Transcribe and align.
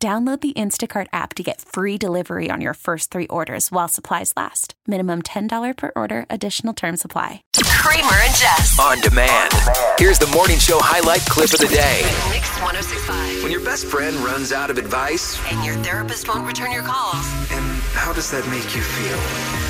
Download 0.00 0.40
the 0.40 0.52
Instacart 0.52 1.08
app 1.12 1.34
to 1.34 1.42
get 1.42 1.60
free 1.60 1.98
delivery 1.98 2.50
on 2.52 2.60
your 2.60 2.74
first 2.74 3.10
three 3.10 3.26
orders 3.26 3.72
while 3.72 3.88
supplies 3.88 4.32
last. 4.36 4.74
Minimum 4.86 5.22
$10 5.22 5.76
per 5.76 5.90
order, 5.96 6.24
additional 6.30 6.72
term 6.72 6.96
supply. 6.96 7.42
Kramer 7.52 8.06
and 8.22 8.34
Jess. 8.36 8.78
On 8.80 9.00
demand. 9.00 9.52
Here's 9.98 10.20
the 10.20 10.28
morning 10.28 10.60
show 10.60 10.78
highlight 10.80 11.22
clip 11.22 11.52
of 11.52 11.58
the 11.58 11.66
day. 11.66 12.02
Mix 12.30 12.46
1065. 12.62 13.42
When 13.42 13.50
your 13.50 13.64
best 13.64 13.86
friend 13.86 14.14
runs 14.18 14.52
out 14.52 14.70
of 14.70 14.78
advice, 14.78 15.36
And 15.50 15.64
your 15.66 15.74
therapist 15.82 16.28
won't 16.28 16.46
return 16.46 16.70
your 16.70 16.84
calls. 16.84 17.26
and 17.50 17.64
how 17.98 18.12
does 18.12 18.30
that 18.30 18.46
make 18.50 18.76
you 18.76 18.82
feel? 18.82 19.18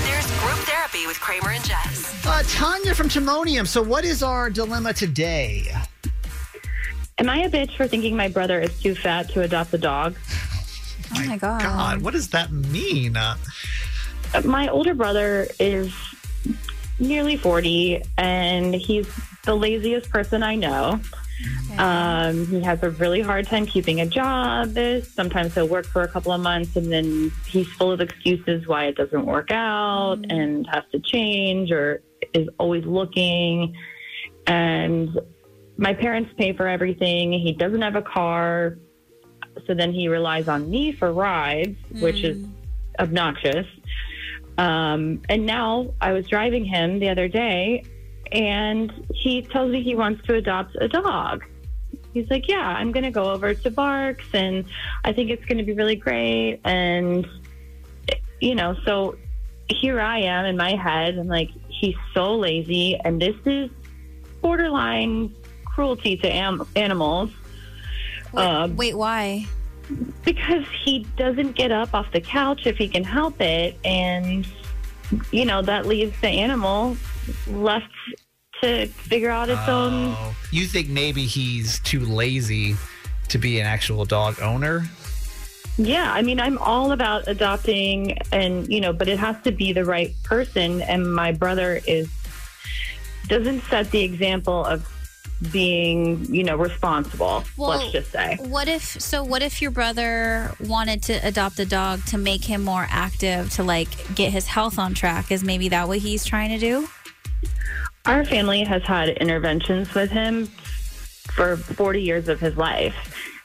There's 0.05 0.27
group 0.45 0.59
therapy 0.69 1.07
with 1.07 1.19
Kramer 1.21 1.53
and 1.53 1.65
Jess. 1.65 2.27
Uh, 2.27 2.43
Tanya 2.49 2.95
from 2.95 3.09
Timonium. 3.09 3.67
So, 3.67 3.81
what 3.83 4.05
is 4.05 4.23
our 4.23 4.51
dilemma 4.51 4.93
today? 4.93 5.73
Am 7.19 7.29
I 7.29 7.39
a 7.43 7.51
bitch 7.51 7.77
for 7.77 7.87
thinking 7.89 8.17
my 8.17 8.29
brother 8.29 8.61
is 8.61 8.81
too 8.81 8.95
fat 8.95 9.29
to 9.31 9.43
adopt 9.43 9.75
a 9.75 9.79
dog? 9.79 10.17
Oh 11.17 11.25
my 11.27 11.37
god. 11.37 11.63
God, 11.63 12.03
what 12.03 12.13
does 12.13 12.29
that 12.31 12.53
mean? 12.53 13.17
Uh, 13.17 13.37
My 14.45 14.69
older 14.69 14.95
brother 14.95 15.49
is 15.59 15.93
nearly 17.01 17.37
40 17.37 18.03
and 18.19 18.75
he's 18.75 19.09
the 19.45 19.55
laziest 19.55 20.11
person 20.11 20.43
I 20.43 20.55
know. 20.55 21.01
Um, 21.79 22.47
he 22.49 22.61
has 22.63 22.83
a 22.83 22.91
really 22.91 23.21
hard 23.21 23.47
time 23.47 23.65
keeping 23.65 24.01
a 24.01 24.07
job. 24.07 24.77
Sometimes 25.05 25.55
he'll 25.55 25.69
work 25.69 25.87
for 25.87 26.03
a 26.03 26.09
couple 26.09 26.33
of 26.33 26.41
months 26.41 26.75
and 26.77 26.93
then 26.93 27.33
he's 27.47 27.69
full 27.75 27.93
of 27.93 28.01
excuses 28.01 28.67
why 28.67 28.87
it 28.87 28.97
doesn't 28.97 29.25
work 29.25 29.51
out 29.51 30.19
and 30.29 30.67
has 30.69 30.83
to 30.93 30.99
change 31.01 31.71
or 31.71 32.03
is 32.35 32.49
always 32.59 32.85
looking. 32.85 33.77
And 34.49 35.19
my 35.79 35.95
parents 35.95 36.31
pay 36.37 36.53
for 36.53 36.67
everything. 36.67 37.33
He 37.33 37.53
doesn't 37.53 37.81
have 37.81 37.95
a 37.95 38.03
car. 38.03 38.77
So 39.67 39.75
then 39.75 39.93
he 39.93 40.09
relies 40.09 40.49
on 40.49 40.69
me 40.69 40.93
for 40.93 41.13
rides, 41.13 41.77
which 42.01 42.23
is 42.23 42.45
obnoxious. 42.99 43.67
Um, 44.59 45.23
and 45.29 45.47
now 45.47 45.95
I 46.01 46.13
was 46.13 46.27
driving 46.27 46.65
him 46.65 46.99
the 46.99 47.09
other 47.09 47.29
day, 47.29 47.85
and 48.33 48.93
he 49.15 49.43
tells 49.43 49.71
me 49.71 49.83
he 49.83 49.95
wants 49.95 50.27
to 50.27 50.35
adopt 50.35 50.77
a 50.81 50.89
dog. 50.89 51.45
He's 52.13 52.29
like, 52.29 52.49
Yeah, 52.49 52.67
I'm 52.67 52.91
going 52.91 53.05
to 53.05 53.13
go 53.13 53.31
over 53.31 53.55
to 53.55 53.71
BARCS, 53.71 54.35
and 54.35 54.65
I 55.05 55.13
think 55.13 55.31
it's 55.31 55.45
going 55.45 55.59
to 55.59 55.65
be 55.65 55.75
really 55.75 55.97
great. 55.97 56.61
And, 56.65 57.27
you 58.41 58.57
know, 58.57 58.75
so 58.85 59.17
here 59.69 60.01
I 60.01 60.21
am 60.21 60.45
in 60.45 60.57
my 60.57 60.75
head. 60.75 61.19
I'm 61.19 61.29
like, 61.29 61.51
He's 61.69 61.97
so 62.13 62.35
lazy, 62.35 62.99
and 63.05 63.23
this 63.23 63.37
is 63.47 63.71
borderline 64.41 65.35
cruelty 65.79 66.17
to 66.17 66.29
am- 66.29 66.67
animals 66.75 67.31
Wait, 68.33 68.45
Um, 68.45 68.77
wait, 68.77 68.97
why? 68.97 69.47
because 70.25 70.65
he 70.85 71.07
doesn't 71.17 71.53
get 71.53 71.71
up 71.71 71.95
off 71.95 72.11
the 72.13 72.21
couch 72.21 72.67
if 72.67 72.77
he 72.77 72.89
can 72.89 73.05
help 73.05 73.41
it 73.41 73.79
and 73.85 74.47
you 75.31 75.45
know 75.47 75.63
that 75.63 75.87
leaves 75.87 76.21
the 76.21 76.29
animal 76.29 76.97
left 77.47 77.87
to 78.61 78.87
figure 78.89 79.31
out 79.31 79.49
its 79.49 79.67
own 79.69 80.13
oh, 80.19 80.37
you 80.51 80.67
think 80.67 80.89
maybe 80.89 81.25
he's 81.25 81.79
too 81.81 82.01
lazy 82.01 82.77
to 83.29 83.39
be 83.39 83.61
an 83.61 83.65
actual 83.67 84.05
dog 84.05 84.39
owner? 84.43 84.85
yeah 85.79 86.13
i 86.13 86.21
mean 86.21 86.39
i'm 86.41 86.59
all 86.59 86.93
about 86.93 87.27
adopting 87.29 88.19
and 88.33 88.69
you 88.71 88.81
know 88.81 88.93
but 88.93 89.07
it 89.09 89.19
has 89.19 89.37
to 89.43 89.53
be 89.53 89.73
the 89.73 89.85
right 89.85 90.13
person 90.25 90.83
and 90.83 91.15
my 91.15 91.33
brother 91.33 91.81
is 91.87 92.11
doesn't 93.29 93.63
set 93.71 93.91
the 93.91 94.03
example 94.03 94.67
of 94.67 94.87
being 95.53 96.25
you 96.35 96.43
know 96.43 96.57
responsible 96.57 97.45
Well, 97.57 97.79
let's 97.79 97.93
just 97.93 98.11
say 98.11 98.39
What 98.41 98.69
if 98.69 99.01
so 99.01 99.23
what 99.23 99.43
if 99.43 99.63
your 99.63 99.71
brother 99.71 100.53
wanted 100.67 101.03
to 101.05 101.15
adopt 101.27 101.59
a 101.61 101.65
dog 101.65 102.05
to 102.07 102.19
make 102.19 102.45
him 102.45 102.65
more 102.65 102.87
active 102.91 103.51
to 103.53 103.63
like 103.63 103.89
get 104.15 104.33
his 104.33 104.47
health 104.47 104.79
on 104.79 104.95
track? 104.95 105.31
Is 105.31 105.45
maybe 105.45 105.69
that 105.69 105.87
what 105.87 105.99
he's 105.99 106.25
trying 106.25 106.51
to 106.51 106.59
do? 106.59 106.89
Our 108.07 108.25
family 108.25 108.65
has 108.65 108.83
had 108.83 109.11
interventions 109.11 109.93
with 109.95 110.11
him 110.11 110.47
for 111.33 111.57
40 111.57 112.03
years 112.03 112.29
of 112.29 112.41
his 112.41 112.57
life, 112.57 112.95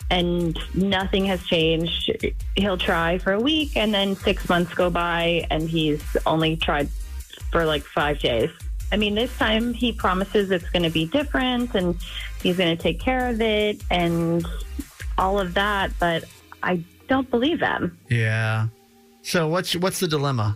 and 0.10 0.58
nothing 0.74 1.25
has 1.25 1.46
changed. 1.46 2.12
He'll 2.56 2.78
try 2.78 3.18
for 3.18 3.34
a 3.34 3.40
week, 3.40 3.75
and 3.75 3.94
then 3.94 4.16
six 4.16 4.48
months 4.48 4.74
go 4.74 4.90
by, 4.90 5.46
and 5.52 5.70
he's 5.70 6.02
only 6.25 6.56
tried 6.56 6.88
for 7.52 7.66
like 7.66 7.84
five 7.84 8.20
days. 8.20 8.50
I 8.94 8.96
mean, 8.96 9.16
this 9.16 9.36
time 9.38 9.74
he 9.74 9.92
promises 9.92 10.52
it's 10.52 10.70
going 10.70 10.84
to 10.84 10.90
be 10.92 11.06
different, 11.08 11.74
and 11.74 11.98
he's 12.44 12.58
going 12.58 12.78
to 12.78 12.81
take 12.81 13.00
care 13.00 13.28
of 13.28 13.42
it, 13.42 13.81
and 13.90 14.46
all 15.18 15.40
of 15.40 15.56
that, 15.56 15.92
but 16.00 16.26
I 16.62 16.84
don't 17.08 17.28
believe 17.31 17.59
him. 17.59 17.98
Yeah. 18.09 18.68
So 19.24 19.48
what's 19.48 19.76
what's 19.76 20.00
the 20.00 20.08
dilemma? 20.08 20.56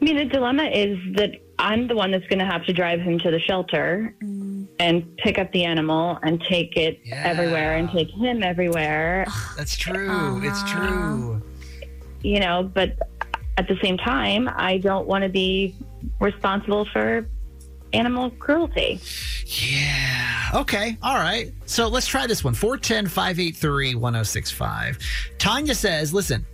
I 0.00 0.04
mean, 0.04 0.16
the 0.16 0.26
dilemma 0.26 0.64
is 0.64 0.96
that 1.16 1.32
I'm 1.58 1.88
the 1.88 1.96
one 1.96 2.12
that's 2.12 2.26
going 2.28 2.38
to 2.38 2.44
have 2.44 2.64
to 2.66 2.72
drive 2.72 3.00
him 3.00 3.18
to 3.20 3.30
the 3.32 3.40
shelter 3.40 4.14
mm. 4.22 4.66
and 4.78 5.16
pick 5.16 5.38
up 5.38 5.50
the 5.52 5.64
animal 5.64 6.18
and 6.22 6.40
take 6.42 6.76
it 6.76 7.00
Yeah. 7.04 7.22
everywhere 7.24 7.76
and 7.76 7.90
take 7.90 8.10
him 8.10 8.42
everywhere, 8.44 9.26
That's 9.56 9.76
true. 9.76 10.08
Uh-huh. 10.08 10.40
It's 10.42 10.62
true. 10.70 11.42
you 12.22 12.38
know, 12.38 12.62
but 12.62 12.96
at 13.56 13.66
the 13.68 13.78
same 13.82 13.96
time, 13.98 14.50
I 14.54 14.78
don't 14.78 15.06
want 15.06 15.22
to 15.24 15.30
be 15.30 15.74
responsible 16.20 16.84
for 16.86 17.26
animal 17.92 18.30
cruelty. 18.30 19.00
Yeah. 19.46 20.50
Okay. 20.54 20.96
All 21.02 21.16
right. 21.16 21.52
So 21.66 21.88
let's 21.88 22.06
try 22.06 22.26
this 22.26 22.42
one 22.42 22.54
410 22.54 23.06
583 23.08 23.94
1065. 23.94 24.98
Tanya 25.38 25.74
says, 25.74 26.12
listen, 26.12 26.44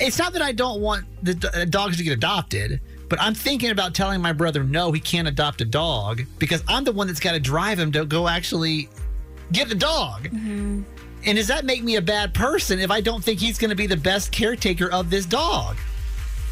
it's 0.00 0.18
not 0.18 0.32
that 0.32 0.42
I 0.42 0.52
don't 0.52 0.80
want 0.80 1.04
the 1.22 1.34
d- 1.34 1.48
uh, 1.54 1.64
dogs 1.66 1.98
to 1.98 2.02
get 2.02 2.12
adopted, 2.12 2.80
but 3.08 3.20
I'm 3.20 3.34
thinking 3.34 3.70
about 3.70 3.94
telling 3.94 4.20
my 4.20 4.32
brother, 4.32 4.64
no, 4.64 4.92
he 4.92 5.00
can't 5.00 5.28
adopt 5.28 5.60
a 5.60 5.64
dog 5.64 6.22
because 6.38 6.62
I'm 6.68 6.84
the 6.84 6.92
one 6.92 7.06
that's 7.06 7.20
got 7.20 7.32
to 7.32 7.40
drive 7.40 7.78
him 7.78 7.92
to 7.92 8.04
go 8.04 8.26
actually 8.26 8.88
get 9.52 9.68
the 9.68 9.74
dog. 9.74 10.28
And 10.32 11.36
does 11.36 11.48
that 11.48 11.64
make 11.64 11.82
me 11.84 11.96
a 11.96 12.02
bad 12.02 12.32
person 12.32 12.78
if 12.78 12.90
I 12.90 13.00
don't 13.02 13.22
think 13.22 13.40
he's 13.40 13.58
going 13.58 13.70
to 13.70 13.76
be 13.76 13.86
the 13.86 13.96
best 13.96 14.32
caretaker 14.32 14.90
of 14.90 15.10
this 15.10 15.26
dog? 15.26 15.76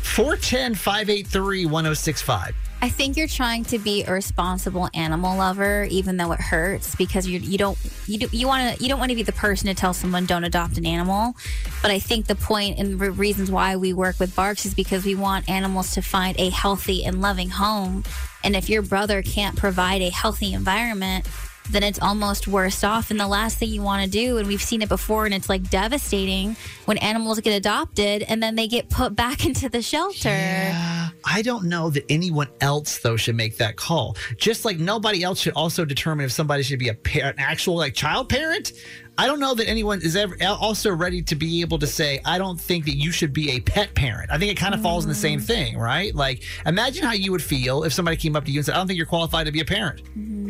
410 0.02 0.74
583 0.74 1.66
1065. 1.66 2.54
I 2.80 2.88
think 2.88 3.16
you're 3.16 3.26
trying 3.26 3.64
to 3.64 3.78
be 3.78 4.04
a 4.04 4.12
responsible 4.12 4.88
animal 4.94 5.36
lover, 5.36 5.88
even 5.90 6.16
though 6.16 6.30
it 6.30 6.40
hurts 6.40 6.94
because 6.94 7.26
you 7.26 7.40
you 7.40 7.58
don't 7.58 7.76
you 8.06 8.18
do, 8.18 8.28
you 8.30 8.46
want 8.46 8.76
to 8.76 8.82
you 8.82 8.88
don't 8.88 9.00
want 9.00 9.10
to 9.10 9.16
be 9.16 9.24
the 9.24 9.32
person 9.32 9.66
to 9.66 9.74
tell 9.74 9.92
someone 9.92 10.26
don't 10.26 10.44
adopt 10.44 10.78
an 10.78 10.86
animal. 10.86 11.34
But 11.82 11.90
I 11.90 11.98
think 11.98 12.26
the 12.26 12.36
point 12.36 12.78
and 12.78 13.00
the 13.00 13.10
reasons 13.10 13.50
why 13.50 13.74
we 13.74 13.92
work 13.92 14.20
with 14.20 14.34
BARCS 14.36 14.66
is 14.66 14.74
because 14.74 15.04
we 15.04 15.16
want 15.16 15.48
animals 15.48 15.92
to 15.94 16.02
find 16.02 16.38
a 16.38 16.50
healthy 16.50 17.04
and 17.04 17.20
loving 17.20 17.50
home. 17.50 18.04
And 18.44 18.54
if 18.54 18.68
your 18.68 18.82
brother 18.82 19.22
can't 19.22 19.56
provide 19.56 20.00
a 20.00 20.10
healthy 20.10 20.52
environment, 20.52 21.26
then 21.70 21.82
it's 21.82 22.00
almost 22.00 22.48
worse 22.48 22.82
off. 22.84 23.10
And 23.10 23.18
the 23.18 23.28
last 23.28 23.58
thing 23.58 23.70
you 23.70 23.82
want 23.82 24.04
to 24.04 24.10
do, 24.10 24.38
and 24.38 24.46
we've 24.46 24.62
seen 24.62 24.82
it 24.82 24.88
before, 24.88 25.24
and 25.24 25.34
it's 25.34 25.48
like 25.48 25.68
devastating 25.70 26.56
when 26.86 26.98
animals 26.98 27.40
get 27.40 27.56
adopted 27.56 28.22
and 28.22 28.42
then 28.42 28.54
they 28.54 28.66
get 28.66 28.88
put 28.88 29.14
back 29.14 29.44
into 29.46 29.68
the 29.68 29.82
shelter. 29.82 30.28
Yeah, 30.28 31.08
I 31.24 31.42
don't 31.42 31.64
know 31.64 31.90
that 31.90 32.04
anyone 32.08 32.48
else 32.60 32.98
though 32.98 33.16
should 33.16 33.36
make 33.36 33.56
that 33.58 33.76
call. 33.76 34.16
Just 34.36 34.64
like 34.64 34.78
nobody 34.78 35.22
else 35.22 35.40
should 35.40 35.54
also 35.54 35.84
determine 35.84 36.24
if 36.24 36.32
somebody 36.32 36.62
should 36.62 36.78
be 36.78 36.88
a 36.88 36.94
parent, 36.94 37.38
an 37.38 37.44
actual 37.44 37.76
like 37.76 37.94
child 37.94 38.28
parent. 38.28 38.72
I 39.18 39.26
don't 39.26 39.40
know 39.40 39.52
that 39.52 39.68
anyone 39.68 40.00
is 40.00 40.14
ever 40.14 40.36
also 40.44 40.92
ready 40.94 41.22
to 41.22 41.34
be 41.34 41.60
able 41.60 41.80
to 41.80 41.88
say, 41.88 42.20
I 42.24 42.38
don't 42.38 42.58
think 42.58 42.84
that 42.84 42.94
you 42.94 43.10
should 43.10 43.32
be 43.32 43.50
a 43.50 43.60
pet 43.60 43.92
parent. 43.96 44.30
I 44.30 44.38
think 44.38 44.52
it 44.52 44.56
kind 44.56 44.74
of 44.74 44.80
falls 44.80 45.04
in 45.04 45.08
the 45.08 45.16
same 45.16 45.40
mm. 45.40 45.44
thing, 45.44 45.76
right? 45.76 46.14
Like, 46.14 46.44
imagine 46.64 47.04
how 47.04 47.14
you 47.14 47.32
would 47.32 47.42
feel 47.42 47.82
if 47.82 47.92
somebody 47.92 48.16
came 48.16 48.36
up 48.36 48.44
to 48.44 48.52
you 48.52 48.60
and 48.60 48.66
said, 48.66 48.76
I 48.76 48.78
don't 48.78 48.86
think 48.86 48.96
you're 48.96 49.06
qualified 49.06 49.46
to 49.46 49.52
be 49.52 49.58
a 49.58 49.64
parent. 49.64 50.04
Mm-hmm. 50.16 50.47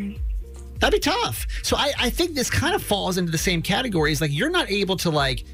That'd 0.79 1.01
be 1.01 1.09
tough. 1.11 1.45
So 1.63 1.75
I, 1.77 1.91
I 1.99 2.09
think 2.09 2.35
this 2.35 2.49
kind 2.49 2.73
of 2.75 2.81
falls 2.83 3.17
into 3.17 3.31
the 3.31 3.37
same 3.37 3.61
category. 3.61 4.11
Is 4.11 4.21
like 4.21 4.31
you're 4.33 4.49
not 4.49 4.69
able 4.71 4.97
to 4.97 5.09
like 5.09 5.45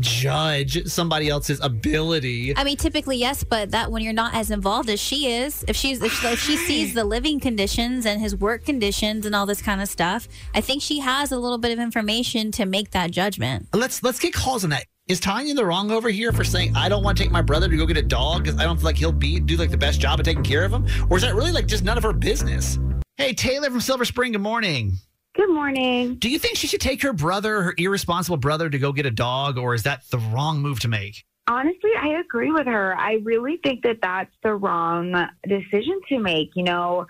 judge 0.00 0.84
somebody 0.86 1.28
else's 1.28 1.60
ability. 1.60 2.56
I 2.56 2.64
mean, 2.64 2.76
typically 2.76 3.16
yes, 3.16 3.44
but 3.44 3.70
that 3.70 3.90
when 3.92 4.02
you're 4.02 4.12
not 4.12 4.34
as 4.34 4.50
involved 4.50 4.90
as 4.90 5.00
she 5.00 5.28
is, 5.32 5.64
if 5.68 5.76
she's 5.76 6.02
if, 6.02 6.12
she- 6.12 6.26
if 6.26 6.38
she 6.40 6.56
sees 6.56 6.94
the 6.94 7.04
living 7.04 7.40
conditions 7.40 8.04
and 8.06 8.20
his 8.20 8.34
work 8.36 8.64
conditions 8.64 9.24
and 9.26 9.34
all 9.34 9.46
this 9.46 9.62
kind 9.62 9.80
of 9.80 9.88
stuff, 9.88 10.28
I 10.54 10.60
think 10.60 10.82
she 10.82 10.98
has 10.98 11.32
a 11.32 11.38
little 11.38 11.58
bit 11.58 11.72
of 11.72 11.78
information 11.78 12.50
to 12.52 12.66
make 12.66 12.90
that 12.90 13.10
judgment. 13.10 13.68
Let's 13.72 14.02
let's 14.02 14.18
get 14.18 14.32
calls 14.34 14.64
on 14.64 14.70
that. 14.70 14.84
is 15.08 15.20
Tanya 15.20 15.50
in 15.50 15.56
the 15.56 15.64
wrong 15.64 15.90
over 15.90 16.08
here 16.10 16.32
for 16.32 16.44
saying 16.44 16.74
I 16.76 16.88
don't 16.88 17.04
want 17.04 17.16
to 17.16 17.22
take 17.22 17.32
my 17.32 17.42
brother 17.42 17.68
to 17.68 17.76
go 17.76 17.86
get 17.86 17.96
a 17.96 18.02
dog 18.02 18.44
because 18.44 18.58
I 18.58 18.64
don't 18.64 18.76
feel 18.76 18.86
like 18.86 18.96
he'll 18.96 19.12
be 19.12 19.38
do 19.40 19.56
like 19.56 19.70
the 19.70 19.76
best 19.78 20.00
job 20.00 20.18
of 20.18 20.24
taking 20.26 20.42
care 20.42 20.64
of 20.64 20.72
him? 20.72 20.86
Or 21.08 21.16
is 21.16 21.22
that 21.22 21.34
really 21.34 21.52
like 21.52 21.66
just 21.66 21.84
none 21.84 21.96
of 21.96 22.02
her 22.02 22.12
business? 22.12 22.78
Hey, 23.16 23.32
Taylor 23.32 23.70
from 23.70 23.80
Silver 23.80 24.04
Spring, 24.04 24.32
good 24.32 24.40
morning. 24.40 24.94
Good 25.36 25.48
morning. 25.48 26.16
Do 26.16 26.28
you 26.28 26.40
think 26.40 26.56
she 26.56 26.66
should 26.66 26.80
take 26.80 27.00
her 27.02 27.12
brother, 27.12 27.62
her 27.62 27.74
irresponsible 27.78 28.38
brother, 28.38 28.68
to 28.68 28.76
go 28.76 28.90
get 28.90 29.06
a 29.06 29.10
dog, 29.12 29.56
or 29.56 29.72
is 29.72 29.84
that 29.84 30.02
the 30.10 30.18
wrong 30.18 30.60
move 30.60 30.80
to 30.80 30.88
make? 30.88 31.24
Honestly, 31.46 31.90
I 31.96 32.20
agree 32.20 32.50
with 32.50 32.66
her. 32.66 32.96
I 32.98 33.20
really 33.22 33.60
think 33.62 33.84
that 33.84 33.98
that's 34.02 34.32
the 34.42 34.54
wrong 34.54 35.28
decision 35.46 36.00
to 36.08 36.18
make. 36.18 36.50
You 36.56 36.64
know, 36.64 37.06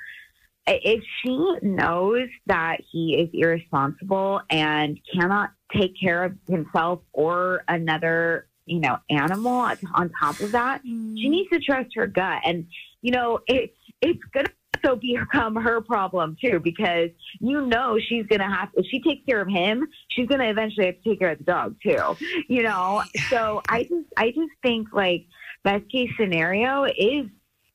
if 0.67 1.03
she 1.23 1.57
knows 1.63 2.29
that 2.47 2.79
he 2.93 3.17
is 3.17 3.31
irresponsible 3.33 4.43
and 4.51 5.01
cannot 5.11 5.53
take 5.75 5.95
care 5.99 6.25
of 6.25 6.37
himself 6.47 7.01
or 7.15 7.65
another, 7.67 8.47
you 8.67 8.81
know, 8.81 8.99
animal 9.09 9.53
on 9.95 10.11
top 10.21 10.39
of 10.41 10.53
that, 10.53 10.83
she 10.83 10.91
mm-hmm. 10.91 11.31
needs 11.31 11.49
to 11.51 11.61
trust 11.61 11.95
her 11.95 12.07
gut. 12.07 12.43
And, 12.45 12.67
you 13.01 13.13
know, 13.13 13.41
it's, 13.47 13.73
it's 14.03 14.21
going 14.35 14.45
to 14.47 14.53
also 14.85 14.97
become 14.97 15.57
her 15.57 15.81
problem 15.81 16.37
too, 16.41 16.61
because 16.61 17.11
you 17.41 17.67
know 17.67 17.99
she's 18.09 18.27
going 18.27 18.41
to 18.41 18.47
have, 18.47 18.69
if 18.75 18.87
she 18.91 19.01
takes 19.01 19.25
care 19.27 19.41
of 19.41 19.49
him, 19.49 19.87
she's 20.09 20.27
going 20.29 20.41
to 20.41 20.49
eventually 20.49 20.87
have 20.87 21.03
to 21.03 21.11
take 21.11 21.19
care 21.19 21.31
of 21.31 21.39
the 21.39 21.45
dog 21.45 21.77
too, 21.83 22.17
you 22.49 22.63
know? 22.63 23.03
So 23.29 23.63
I 23.69 23.85
just, 23.85 24.09
I 24.17 24.29
just 24.29 24.53
think 24.63 24.89
like 24.93 25.27
best 25.63 25.91
case 25.91 26.11
scenario 26.19 26.85
is 26.85 27.27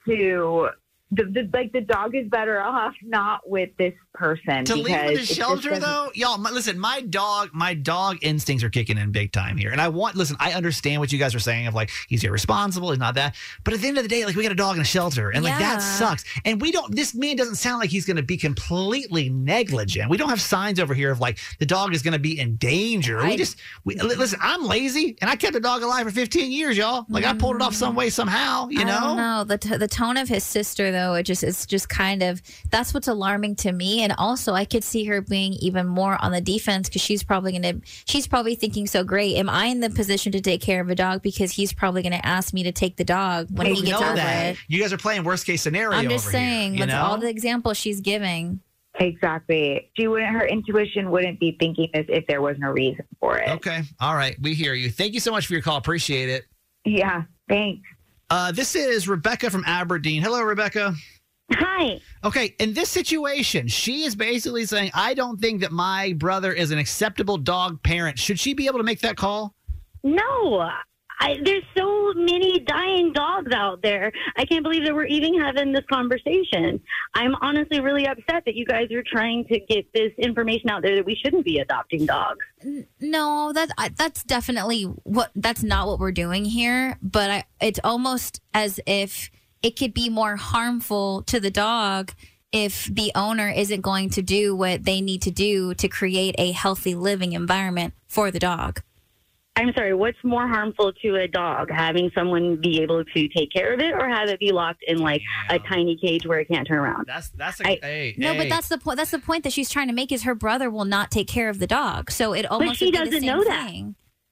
to 0.08 0.70
the, 1.12 1.24
the 1.24 1.50
like 1.52 1.72
the 1.72 1.82
dog 1.82 2.16
is 2.16 2.28
better 2.30 2.62
off 2.62 2.94
not 3.04 3.50
with 3.50 3.70
this 3.78 3.94
person 4.14 4.66
To 4.66 4.76
leave 4.76 4.88
him 4.88 5.00
in 5.06 5.14
because 5.14 5.28
the 5.30 5.34
shelter, 5.34 5.80
though, 5.80 6.12
y'all. 6.14 6.38
My, 6.38 6.52
listen, 6.52 6.78
my 6.78 7.02
dog, 7.02 7.50
my 7.54 7.74
dog 7.74 8.18
instincts 8.22 8.64
are 8.64 8.70
kicking 8.70 8.98
in 8.98 9.12
big 9.12 9.32
time 9.32 9.58
here, 9.58 9.72
and 9.72 9.82
I 9.82 9.88
want. 9.88 10.16
Listen, 10.16 10.36
I 10.40 10.54
understand 10.54 11.00
what 11.02 11.12
you 11.12 11.18
guys 11.18 11.34
are 11.34 11.40
saying 11.40 11.66
of 11.66 11.74
like 11.74 11.90
he's 12.08 12.24
irresponsible, 12.24 12.92
he's 12.92 13.00
not 13.00 13.16
that. 13.16 13.36
But 13.64 13.74
at 13.74 13.80
the 13.82 13.88
end 13.88 13.98
of 13.98 14.04
the 14.04 14.10
day, 14.10 14.24
like 14.26 14.36
we 14.36 14.44
got 14.44 14.52
a 14.52 14.56
dog 14.56 14.76
in 14.76 14.82
a 14.82 14.86
shelter, 14.86 15.32
and 15.32 15.44
like 15.44 15.58
that 15.58 15.82
sucks. 15.82 16.24
And 16.46 16.62
we 16.62 16.72
don't. 16.72 16.94
This 16.96 17.16
man 17.16 17.36
doesn't 17.38 17.56
sound 17.56 17.80
like 17.80 17.90
he's 17.90 18.06
going 18.06 18.18
to 18.18 18.24
be 18.24 18.38
completely 18.38 19.30
negligent. 19.30 20.12
We 20.12 20.18
don't 20.18 20.30
have 20.30 20.42
signs 20.42 20.80
over 20.80 20.94
here 20.94 21.12
of 21.12 21.20
like 21.20 21.40
the 21.58 21.66
dog 21.66 21.96
is 21.96 22.04
going 22.04 22.14
to 22.14 22.20
be 22.20 22.40
in 22.40 22.56
danger. 22.58 23.18
we 23.18 23.24
I- 23.34 23.36
just 23.38 23.58
we, 23.84 23.96
li- 23.96 24.16
listen. 24.16 24.38
I'm 24.44 24.64
lazy, 24.64 25.18
and 25.22 25.30
I 25.30 25.36
kept 25.36 25.56
a 25.56 25.60
dog 25.60 25.82
alive 25.82 26.06
for 26.06 26.12
15 26.12 26.52
years, 26.52 26.78
y'all. 26.78 27.06
Like 27.10 27.26
I 27.26 27.34
pulled 27.34 27.56
it 27.56 27.62
off 27.64 27.74
some 27.74 27.96
way, 27.96 28.12
somehow. 28.12 28.68
You 28.70 28.82
I 28.82 28.84
know. 28.84 29.16
don't 29.16 29.48
the 29.48 29.58
t- 29.58 29.78
the 29.78 29.88
tone 29.88 30.18
of 30.18 30.28
his 30.30 30.44
sister 30.44 30.92
though. 30.92 30.99
It 31.16 31.24
just 31.24 31.44
it's 31.44 31.66
just 31.66 31.90
kind 31.90 32.22
of 32.24 32.42
that's 32.70 32.94
what's 32.94 33.08
alarming 33.08 33.56
to 33.58 33.72
me. 33.72 34.02
And 34.04 34.14
also, 34.18 34.54
I 34.54 34.66
could 34.66 34.84
see 34.84 35.06
her 35.06 35.22
being 35.22 35.54
even 35.54 35.88
more 35.88 36.18
on 36.22 36.32
the 36.32 36.42
defense 36.42 36.90
because 36.90 37.02
she's 37.02 37.24
probably 37.24 37.52
gonna 37.54 37.76
she's 38.06 38.28
probably 38.28 38.56
thinking, 38.56 38.88
so 38.88 39.04
great. 39.04 39.36
Am 39.38 39.50
I 39.50 39.66
in 39.66 39.80
the 39.80 39.90
position 39.90 40.32
to 40.34 40.42
take 40.42 40.62
care 40.62 40.82
of 40.82 40.90
a 40.90 40.96
dog 40.96 41.22
because 41.22 41.52
he's 41.52 41.74
probably 41.74 42.02
gonna 42.04 42.22
ask 42.24 42.54
me 42.54 42.64
to 42.64 42.72
take 42.72 42.98
the 42.98 43.04
dog 43.04 43.48
when 43.52 43.68
We 43.70 43.76
he 43.76 43.82
gets 43.88 44.00
know 44.00 44.08
over 44.08 44.16
that. 44.16 44.54
it? 44.54 44.58
You 44.68 44.82
guys 44.82 44.94
are 44.94 44.98
playing 44.98 45.24
worst 45.24 45.46
case 45.46 45.62
scenario. 45.62 45.98
I'm 45.98 46.10
just 46.10 46.28
over 46.28 46.38
here, 46.38 46.42
saying 46.42 46.74
you 46.74 46.80
that's 46.80 46.92
know? 46.92 47.02
all 47.04 47.18
the 47.18 47.30
examples 47.30 47.78
she's 47.78 48.02
giving. 48.02 48.60
Exactly. 49.00 49.90
She 49.96 50.08
wouldn't. 50.08 50.30
Her 50.32 50.46
intuition 50.46 51.10
wouldn't 51.12 51.40
be 51.40 51.56
thinking 51.60 51.90
this 51.94 52.06
if 52.10 52.26
there 52.28 52.42
was 52.42 52.58
no 52.60 52.70
reason 52.70 53.06
for 53.20 53.38
it. 53.38 53.48
Okay. 53.50 53.82
All 54.00 54.16
right. 54.16 54.36
We 54.42 54.54
hear 54.54 54.74
you. 54.74 54.90
Thank 54.90 55.14
you 55.14 55.20
so 55.20 55.32
much 55.32 55.48
for 55.48 55.54
your 55.54 55.62
call. 55.62 55.78
Appreciate 55.78 56.28
it. 56.30 56.46
Yeah. 56.86 57.24
Thanks. 57.48 57.82
Uh, 58.30 58.52
this 58.52 58.76
is 58.76 59.08
Rebecca 59.08 59.50
from 59.50 59.64
Aberdeen. 59.66 60.22
Hello, 60.22 60.42
Rebecca. 60.42 60.94
Hi. 61.52 62.00
Okay. 62.24 62.56
In 62.60 62.74
this 62.74 62.90
situation, 62.90 63.68
she 63.68 64.04
is 64.04 64.16
basically 64.16 64.66
saying, 64.66 64.92
I 64.94 65.16
don't 65.16 65.40
think 65.40 65.62
that 65.62 65.72
my 65.72 66.14
brother 66.14 66.54
is 66.54 66.70
an 66.72 66.78
acceptable 66.78 67.38
dog 67.38 67.82
parent. 67.82 68.20
Should 68.20 68.40
she 68.40 68.54
be 68.54 68.68
able 68.68 68.78
to 68.78 68.84
make 68.84 69.00
that 69.02 69.18
call? 69.18 69.56
No, 70.04 70.70
I, 71.20 71.38
there's 71.44 71.64
so 71.78 72.14
many 72.14 72.60
dying 72.60 73.12
dogs 73.14 73.52
out 73.54 73.82
there. 73.82 74.12
I 74.38 74.46
can't 74.46 74.64
believe 74.64 74.86
that 74.86 74.96
we're 74.96 75.06
even 75.06 75.40
having 75.40 75.74
this 75.74 75.86
conversation. 75.92 76.82
I'm 77.14 77.36
honestly 77.42 77.82
really 77.82 78.08
upset 78.08 78.44
that 78.46 78.56
you 78.56 78.66
guys 78.66 78.92
are 78.92 79.04
trying 79.04 79.46
to 79.46 79.60
get 79.60 79.92
this 79.94 80.12
information 80.18 80.70
out 80.70 80.82
there 80.82 80.96
that 80.96 81.06
we 81.06 81.16
shouldn't 81.16 81.46
be 81.46 81.60
adopting 81.60 82.06
dogs. 82.06 82.46
No, 83.00 83.52
that 83.54 83.70
I, 83.78 83.90
that's 83.90 84.24
definitely 84.24 84.84
what 84.84 85.32
that's 85.36 85.64
not 85.64 85.88
what 85.88 86.00
we're 86.00 86.12
doing 86.12 86.46
here. 86.46 86.98
But 87.02 87.30
I, 87.30 87.44
it's 87.62 87.80
almost 87.84 88.42
as 88.54 88.80
if 88.86 89.30
it 89.62 89.78
could 89.78 89.94
be 89.94 90.10
more 90.10 90.38
harmful 90.38 91.24
to 91.24 91.40
the 91.40 91.52
dog 91.52 92.14
if 92.52 92.86
the 92.86 93.12
owner 93.14 93.50
isn't 93.50 93.82
going 93.82 94.10
to 94.10 94.22
do 94.22 94.56
what 94.56 94.84
they 94.84 95.02
need 95.02 95.22
to 95.24 95.32
do 95.32 95.74
to 95.76 95.88
create 95.88 96.36
a 96.38 96.52
healthy 96.52 96.96
living 96.96 97.34
environment 97.34 97.94
for 98.08 98.32
the 98.32 98.40
dog. 98.40 98.82
I'm 99.60 99.74
sorry, 99.74 99.94
what's 99.94 100.18
more 100.24 100.48
harmful 100.48 100.94
to 101.02 101.16
a 101.16 101.28
dog? 101.28 101.70
Having 101.70 102.12
someone 102.16 102.56
be 102.62 102.82
able 102.82 103.04
to 103.04 103.28
take 103.28 103.52
care 103.52 103.74
of 103.74 103.80
it 103.80 103.94
or 103.94 104.08
have 104.10 104.30
it 104.30 104.40
be 104.40 104.52
locked 104.52 104.84
in 104.88 105.00
like 105.00 105.22
a 105.50 105.60
tiny 105.60 105.98
cage 105.98 106.26
where 106.26 106.40
it 106.40 106.48
can't 106.48 106.68
turn 106.68 106.80
around? 106.80 107.06
That's 107.08 107.30
that's 107.32 107.60
a- 107.62 107.68
I- 107.68 107.80
hey, 107.82 108.16
No, 108.18 108.36
but 108.36 108.48
that's 108.50 108.70
the 108.70 108.78
point. 108.78 108.98
That's 108.98 109.12
the 109.12 109.20
point 109.20 109.44
that 109.44 109.54
she's 109.54 109.70
trying 109.70 109.88
to 109.88 109.94
make 109.94 110.12
is 110.12 110.24
her 110.24 110.36
brother 110.36 110.70
will 110.70 110.86
not 110.86 111.12
take 111.12 111.28
care 111.28 111.50
of 111.50 111.60
the 111.60 111.68
dog. 111.68 112.10
So 112.12 112.34
it 112.34 112.46
almost 112.46 112.72
But 112.72 112.78
she 112.78 112.86
would 112.86 112.92
be 112.94 112.98
the 113.00 113.06
doesn't 113.06 113.22
same 113.22 113.28
know 113.28 113.44
that. 113.44 113.72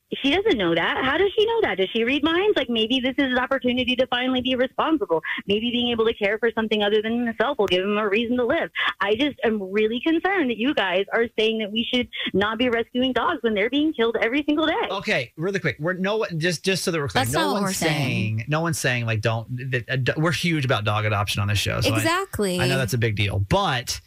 Thing. 0.09 0.19
She 0.23 0.35
doesn't 0.35 0.57
know 0.57 0.73
that. 0.75 1.03
How 1.03 1.17
does 1.17 1.31
she 1.37 1.45
know 1.45 1.61
that? 1.61 1.77
Does 1.77 1.89
she 1.93 2.03
read 2.03 2.23
minds? 2.23 2.55
Like 2.57 2.69
maybe 2.69 2.99
this 2.99 3.15
is 3.17 3.31
an 3.31 3.37
opportunity 3.39 3.95
to 3.97 4.07
finally 4.07 4.41
be 4.41 4.55
responsible. 4.55 5.21
Maybe 5.47 5.69
being 5.71 5.89
able 5.91 6.05
to 6.05 6.13
care 6.13 6.37
for 6.39 6.49
something 6.55 6.81
other 6.83 7.01
than 7.01 7.25
himself 7.25 7.57
will 7.57 7.67
give 7.67 7.83
him 7.83 7.97
a 7.97 8.07
reason 8.07 8.37
to 8.37 8.45
live. 8.45 8.69
I 9.01 9.15
just 9.15 9.37
am 9.43 9.61
really 9.71 9.99
concerned 10.01 10.49
that 10.49 10.57
you 10.57 10.73
guys 10.73 11.05
are 11.13 11.25
saying 11.37 11.59
that 11.59 11.71
we 11.71 11.85
should 11.93 12.07
not 12.33 12.57
be 12.57 12.69
rescuing 12.69 13.13
dogs 13.13 13.39
when 13.41 13.53
they're 13.53 13.69
being 13.69 13.93
killed 13.93 14.15
every 14.21 14.43
single 14.45 14.65
day. 14.65 14.73
Okay, 14.91 15.33
really 15.37 15.59
quick. 15.59 15.77
We're 15.79 15.93
no 15.93 16.25
just 16.37 16.63
just 16.63 16.83
so 16.83 16.91
that 16.91 16.99
we're 16.99 17.07
clear. 17.07 17.23
That's 17.25 17.33
no 17.33 17.41
not 17.41 17.53
what 17.53 17.61
one's 17.63 17.69
we're 17.81 17.87
saying. 17.87 18.45
no 18.47 18.61
one's 18.61 18.79
saying 18.79 19.05
like 19.05 19.21
don't. 19.21 19.47
That, 19.71 20.09
uh, 20.09 20.13
we're 20.17 20.31
huge 20.31 20.65
about 20.65 20.83
dog 20.85 21.05
adoption 21.05 21.41
on 21.41 21.47
this 21.47 21.59
show. 21.59 21.81
So 21.81 21.93
I- 21.93 21.97
exactly. 21.97 22.59
I 22.59 22.67
know 22.67 22.77
that's 22.77 22.93
a 22.93 22.97
big 22.97 23.15
deal, 23.15 23.39
but 23.39 23.99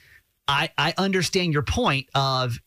I 0.49 0.70
I 0.79 0.94
understand 0.99 1.52
your 1.52 1.62
point 1.62 2.08
of 2.14 2.58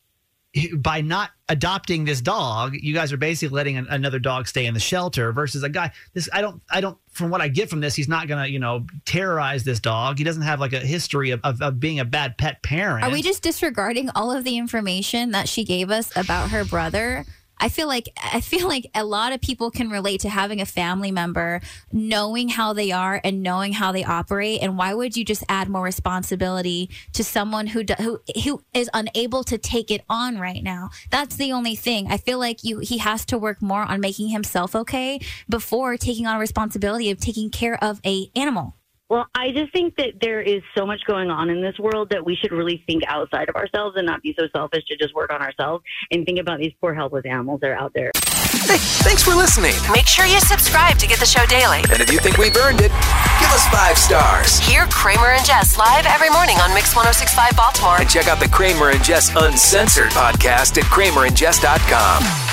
by 0.76 1.02
not 1.02 1.32
adopting 1.50 2.06
this 2.06 2.22
dog, 2.22 2.76
you 2.76 2.94
guys 2.94 3.12
are 3.12 3.18
basically 3.18 3.56
letting 3.56 3.78
an, 3.78 3.88
another 3.90 4.20
dog 4.20 4.48
stay 4.48 4.66
in 4.66 4.74
the 4.74 4.80
shelter 4.80 5.32
versus 5.32 5.64
a 5.64 5.70
guy. 5.70 5.92
This 6.14 6.30
I 6.32 6.42
don't 6.42 6.62
I 6.70 6.80
don't 6.80 6.98
from 7.10 7.30
what 7.32 7.42
I 7.42 7.48
get 7.48 7.70
from 7.70 7.80
this, 7.80 7.96
he's 7.96 8.08
not 8.08 8.28
gonna 8.28 8.48
you 8.48 8.60
know 8.60 8.86
terrorize 9.06 9.64
this 9.64 9.80
dog. 9.80 10.20
He 10.20 10.24
doesn't 10.24 10.44
have 10.44 10.60
like 10.60 10.74
a 10.74 10.80
history 10.80 11.32
of, 11.32 11.42
of, 11.44 11.62
of 11.62 11.80
being 11.80 12.00
a 12.00 12.06
bad 12.06 12.38
pet 12.38 12.62
parent. 12.62 13.04
Are 13.04 13.12
we 13.12 13.22
just 13.22 13.42
disregarding 13.42 14.10
all 14.16 14.32
of 14.32 14.44
the 14.44 14.58
information 14.58 15.32
that 15.32 15.50
she 15.50 15.64
gave 15.64 15.90
us 15.90 16.16
about 16.16 16.52
her 16.52 16.64
brother? 16.64 17.26
I 17.64 17.70
feel 17.70 17.88
like 17.88 18.10
I 18.22 18.42
feel 18.42 18.68
like 18.68 18.92
a 18.94 19.06
lot 19.06 19.32
of 19.32 19.40
people 19.40 19.72
can 19.72 19.90
relate 19.90 20.20
to 20.22 20.30
having 20.30 20.60
a 20.60 20.66
family 20.66 21.12
member 21.12 21.62
knowing 21.94 22.50
how 22.50 22.74
they 22.74 22.92
are 22.92 23.22
and 23.24 23.42
knowing 23.42 23.72
how 23.72 23.94
they 23.94 24.04
operate 24.04 24.60
and 24.62 24.78
why 24.78 24.94
would 24.94 25.16
you 25.16 25.24
just 25.24 25.46
add 25.48 25.70
more 25.70 25.84
responsibility 25.84 26.90
to 27.14 27.24
someone 27.24 27.68
who 27.68 27.86
who 28.00 28.20
who 28.44 28.62
is 28.74 28.90
unable 28.94 29.46
to 29.46 29.58
take 29.58 29.92
it 29.92 30.04
on 30.10 30.40
right 30.40 30.62
now? 30.62 30.90
That's 31.10 31.38
the 31.38 31.54
only 31.54 31.78
thing. 31.78 32.12
I 32.12 32.18
feel 32.18 32.38
like 32.38 32.66
you 32.66 32.80
he 32.80 32.98
has 32.98 33.24
to 33.28 33.38
work 33.38 33.62
more 33.62 33.84
on 33.84 34.02
making 34.02 34.28
himself 34.28 34.76
okay 34.76 35.22
before 35.48 35.96
taking 35.96 36.28
on 36.28 36.42
responsibility 36.42 37.12
of 37.12 37.22
taking 37.22 37.50
care 37.50 37.82
of 37.82 38.02
a 38.06 38.30
animal. 38.36 38.76
Well, 39.10 39.28
I 39.36 39.52
just 39.52 39.72
think 39.74 39.96
that 39.98 40.14
there 40.22 40.42
is 40.42 40.62
so 40.76 40.86
much 40.86 41.02
going 41.06 41.30
on 41.30 41.50
in 41.50 41.62
this 41.62 41.78
world 41.78 42.10
that 42.10 42.26
we 42.26 42.36
should 42.36 42.52
really 42.52 42.84
think 42.88 43.04
outside 43.08 43.50
of 43.50 43.56
ourselves 43.56 43.96
and 43.98 44.06
not 44.06 44.22
be 44.22 44.34
so 44.38 44.48
selfish 44.56 44.86
to 44.86 44.98
just 44.98 45.14
work 45.14 45.32
on 45.32 45.42
ourselves 45.42 45.84
and 46.12 46.26
think 46.26 46.40
about 46.40 46.60
these 46.60 46.72
poor 46.82 46.94
helpless 46.94 47.26
animals 47.26 47.60
that 47.62 47.70
are 47.72 47.76
out 47.80 47.94
there. 47.94 48.12
Hey, 48.66 48.78
thanks 49.04 49.22
for 49.22 49.36
listening. 49.36 49.74
Make 49.92 50.08
sure 50.08 50.26
you 50.26 50.40
subscribe 50.40 50.98
to 51.00 51.08
get 51.08 51.20
the 51.20 51.26
show 51.26 51.46
daily. 51.48 51.80
And 51.92 52.02
if 52.02 52.12
you 52.12 52.20
think 52.20 52.38
we've 52.38 52.56
earned 52.56 52.80
it, 52.80 52.92
give 53.40 53.52
us 53.52 53.68
five 53.68 53.98
stars. 53.98 54.60
Hear 54.60 54.88
Kramer 54.88 55.36
and 55.36 55.46
Jess 55.46 55.78
live 55.78 56.06
every 56.06 56.30
morning 56.30 56.56
on 56.58 56.74
Mix 56.74 56.96
1065 56.96 57.58
Baltimore. 57.58 57.98
And 58.00 58.10
check 58.10 58.28
out 58.28 58.40
the 58.40 58.48
Kramer 58.48 58.92
and 58.92 59.04
Jess 59.04 59.36
Uncensored 59.36 60.12
podcast 60.12 60.78
at 60.78 60.86
kramerandjess.com. 60.86 62.53